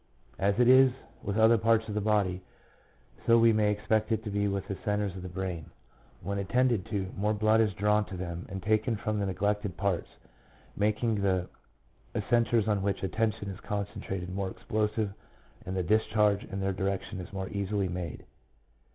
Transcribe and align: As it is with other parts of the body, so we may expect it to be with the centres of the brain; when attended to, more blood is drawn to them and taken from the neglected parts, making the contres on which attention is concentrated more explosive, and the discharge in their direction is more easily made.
As 0.39 0.59
it 0.59 0.67
is 0.67 0.91
with 1.21 1.37
other 1.37 1.59
parts 1.59 1.87
of 1.87 1.93
the 1.93 2.01
body, 2.01 2.41
so 3.27 3.37
we 3.37 3.53
may 3.53 3.69
expect 3.71 4.11
it 4.11 4.23
to 4.23 4.31
be 4.31 4.47
with 4.47 4.67
the 4.67 4.75
centres 4.83 5.15
of 5.15 5.21
the 5.21 5.29
brain; 5.29 5.69
when 6.23 6.39
attended 6.39 6.87
to, 6.87 7.05
more 7.15 7.35
blood 7.35 7.61
is 7.61 7.71
drawn 7.75 8.03
to 8.05 8.17
them 8.17 8.47
and 8.49 8.63
taken 8.63 8.95
from 8.95 9.19
the 9.19 9.27
neglected 9.27 9.77
parts, 9.77 10.07
making 10.75 11.21
the 11.21 11.47
contres 12.31 12.67
on 12.67 12.81
which 12.81 13.03
attention 13.03 13.51
is 13.51 13.59
concentrated 13.59 14.33
more 14.33 14.49
explosive, 14.49 15.13
and 15.67 15.77
the 15.77 15.83
discharge 15.83 16.45
in 16.45 16.59
their 16.59 16.73
direction 16.73 17.19
is 17.19 17.31
more 17.31 17.49
easily 17.49 17.87
made. 17.87 18.23